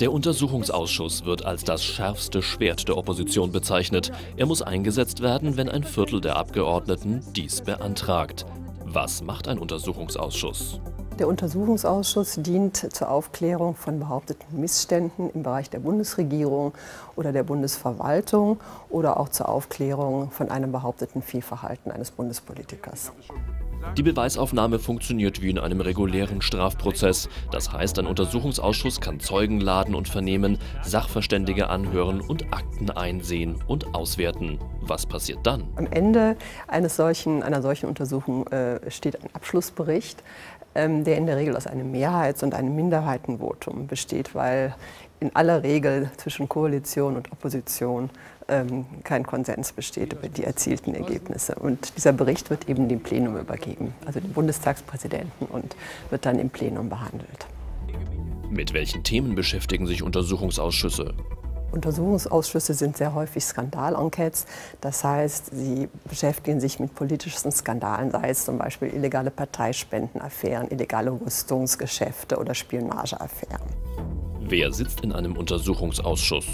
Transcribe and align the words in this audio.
Der 0.00 0.12
Untersuchungsausschuss 0.12 1.24
wird 1.24 1.44
als 1.44 1.64
das 1.64 1.84
schärfste 1.84 2.42
Schwert 2.42 2.88
der 2.88 2.96
Opposition 2.96 3.52
bezeichnet. 3.52 4.10
Er 4.36 4.46
muss 4.46 4.62
eingesetzt 4.62 5.22
werden, 5.22 5.56
wenn 5.56 5.68
ein 5.68 5.84
Viertel 5.84 6.20
der 6.20 6.36
Abgeordneten 6.36 7.22
dies 7.36 7.60
beantragt. 7.60 8.44
Was 8.84 9.22
macht 9.22 9.48
ein 9.48 9.58
Untersuchungsausschuss? 9.58 10.80
Der 11.18 11.28
Untersuchungsausschuss 11.28 12.40
dient 12.40 12.92
zur 12.92 13.08
Aufklärung 13.08 13.76
von 13.76 14.00
behaupteten 14.00 14.60
Missständen 14.60 15.30
im 15.30 15.44
Bereich 15.44 15.70
der 15.70 15.78
Bundesregierung 15.78 16.72
oder 17.14 17.32
der 17.32 17.44
Bundesverwaltung 17.44 18.58
oder 18.90 19.20
auch 19.20 19.28
zur 19.28 19.48
Aufklärung 19.48 20.32
von 20.32 20.50
einem 20.50 20.72
behaupteten 20.72 21.22
Fehlverhalten 21.22 21.92
eines 21.92 22.10
Bundespolitikers. 22.10 23.12
Die 23.96 24.02
Beweisaufnahme 24.02 24.78
funktioniert 24.78 25.40
wie 25.40 25.50
in 25.50 25.58
einem 25.58 25.80
regulären 25.80 26.42
Strafprozess. 26.42 27.28
Das 27.52 27.72
heißt, 27.72 27.98
ein 27.98 28.06
Untersuchungsausschuss 28.06 29.00
kann 29.00 29.20
Zeugen 29.20 29.60
laden 29.60 29.94
und 29.94 30.08
vernehmen, 30.08 30.58
Sachverständige 30.82 31.68
anhören 31.68 32.20
und 32.20 32.52
Akten 32.52 32.90
einsehen 32.90 33.56
und 33.68 33.94
auswerten. 33.94 34.58
Was 34.86 35.06
passiert 35.06 35.38
dann? 35.44 35.64
Am 35.76 35.86
Ende 35.90 36.36
eines 36.68 36.96
solchen, 36.96 37.42
einer 37.42 37.62
solchen 37.62 37.86
Untersuchung 37.86 38.46
äh, 38.48 38.90
steht 38.90 39.22
ein 39.22 39.28
Abschlussbericht, 39.32 40.22
ähm, 40.74 41.04
der 41.04 41.16
in 41.16 41.26
der 41.26 41.36
Regel 41.36 41.56
aus 41.56 41.66
einem 41.66 41.90
Mehrheits- 41.90 42.42
und 42.42 42.54
einem 42.54 42.74
Minderheitenvotum 42.74 43.86
besteht, 43.86 44.34
weil 44.34 44.74
in 45.20 45.34
aller 45.34 45.62
Regel 45.62 46.10
zwischen 46.16 46.48
Koalition 46.48 47.16
und 47.16 47.32
Opposition 47.32 48.10
ähm, 48.48 48.84
kein 49.04 49.24
Konsens 49.24 49.72
besteht 49.72 50.12
über 50.12 50.28
die 50.28 50.44
erzielten 50.44 50.94
Ergebnisse. 50.94 51.54
Und 51.54 51.96
dieser 51.96 52.12
Bericht 52.12 52.50
wird 52.50 52.68
eben 52.68 52.88
dem 52.88 53.00
Plenum 53.00 53.38
übergeben, 53.38 53.94
also 54.04 54.20
dem 54.20 54.32
Bundestagspräsidenten, 54.32 55.46
und 55.46 55.76
wird 56.10 56.26
dann 56.26 56.38
im 56.38 56.50
Plenum 56.50 56.88
behandelt. 56.88 57.46
Mit 58.50 58.74
welchen 58.74 59.02
Themen 59.02 59.34
beschäftigen 59.34 59.86
sich 59.86 60.02
Untersuchungsausschüsse? 60.02 61.14
Untersuchungsausschüsse 61.74 62.72
sind 62.72 62.96
sehr 62.96 63.14
häufig 63.14 63.44
Skandalenquetes. 63.44 64.46
Das 64.80 65.04
heißt, 65.04 65.50
sie 65.52 65.88
beschäftigen 66.08 66.60
sich 66.60 66.78
mit 66.78 66.94
politischen 66.94 67.50
Skandalen, 67.50 68.10
sei 68.10 68.30
es 68.30 68.44
zum 68.44 68.58
Beispiel 68.58 68.94
illegale 68.94 69.30
Parteispendenaffären, 69.30 70.70
illegale 70.70 71.10
Rüstungsgeschäfte 71.10 72.38
oder 72.38 72.54
Spionageaffären. 72.54 73.62
Wer 74.40 74.72
sitzt 74.72 75.00
in 75.00 75.12
einem 75.12 75.36
Untersuchungsausschuss? 75.36 76.46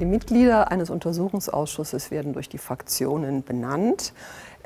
Die 0.00 0.04
Mitglieder 0.04 0.70
eines 0.70 0.90
Untersuchungsausschusses 0.90 2.10
werden 2.10 2.32
durch 2.32 2.48
die 2.48 2.58
Fraktionen 2.58 3.44
benannt. 3.44 4.12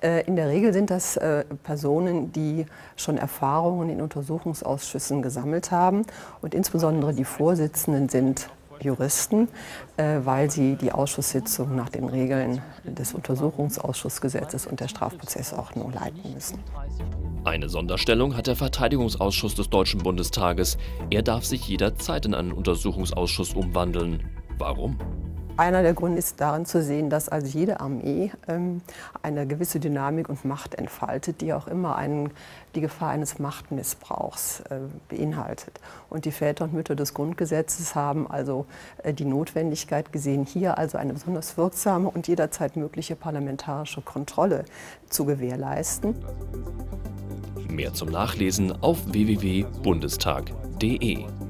Äh, 0.03 0.27
in 0.27 0.35
der 0.35 0.49
Regel 0.49 0.73
sind 0.73 0.91
das 0.91 1.17
äh, 1.17 1.45
Personen, 1.63 2.33
die 2.33 2.67
schon 2.97 3.19
Erfahrungen 3.19 3.91
in 3.91 4.01
Untersuchungsausschüssen 4.01 5.23
gesammelt 5.23 5.71
haben. 5.71 6.05
Und 6.41 6.55
insbesondere 6.55 7.13
die 7.13 7.25
Vorsitzenden 7.25 8.09
sind 8.09 8.49
Juristen, 8.83 9.49
äh, 9.97 10.21
weil 10.25 10.51
sie 10.51 10.77
die 10.77 10.93
Ausschusssitzung 10.93 11.75
nach 11.75 11.89
den 11.89 12.05
Regeln 12.05 12.63
des 12.85 13.15
Untersuchungsausschussgesetzes 13.15 14.67
und 14.67 14.81
der 14.81 14.89
Strafprozessordnung 14.89 15.93
leiten 15.93 16.33
müssen. 16.33 16.59
Eine 17.45 17.69
Sonderstellung 17.69 18.37
hat 18.37 18.47
der 18.47 18.57
Verteidigungsausschuss 18.57 19.55
des 19.55 19.71
Deutschen 19.71 20.03
Bundestages. 20.03 20.77
Er 21.11 21.23
darf 21.23 21.45
sich 21.45 21.67
jederzeit 21.67 22.27
in 22.27 22.35
einen 22.35 22.53
Untersuchungsausschuss 22.53 23.55
umwandeln. 23.55 24.23
Warum? 24.59 24.99
Einer 25.61 25.83
der 25.83 25.93
Gründe 25.93 26.19
ist 26.19 26.41
darin 26.41 26.65
zu 26.65 26.83
sehen, 26.83 27.11
dass 27.11 27.29
also 27.29 27.47
jede 27.47 27.81
Armee 27.81 28.33
ähm, 28.49 28.81
eine 29.23 29.47
gewisse 29.47 29.79
Dynamik 29.79 30.31
und 30.31 30.47
Macht 30.47 30.75
entfaltet, 30.75 31.43
die 31.43 31.53
auch 31.53 31.67
immer 31.67 31.97
einen, 31.97 32.31
die 32.75 32.81
Gefahr 32.81 33.11
eines 33.11 33.39
Machtmissbrauchs 33.39 34.61
äh, 34.71 34.79
beinhaltet. 35.11 35.79
Und 36.09 36.25
die 36.25 36.31
Väter 36.31 36.65
und 36.65 36.73
Mütter 36.73 36.95
des 36.95 37.13
Grundgesetzes 37.13 37.95
haben 37.95 38.27
also 38.27 38.65
äh, 39.03 39.13
die 39.13 39.27
Notwendigkeit 39.27 40.13
gesehen, 40.13 40.47
hier 40.47 40.79
also 40.79 40.97
eine 40.97 41.13
besonders 41.13 41.59
wirksame 41.59 42.09
und 42.09 42.27
jederzeit 42.27 42.77
mögliche 42.77 43.15
parlamentarische 43.15 44.01
Kontrolle 44.01 44.65
zu 45.11 45.27
gewährleisten. 45.27 46.15
Mehr 47.69 47.93
zum 47.93 48.09
Nachlesen 48.09 48.73
auf 48.81 49.13
www.bundestag.de. 49.13 51.50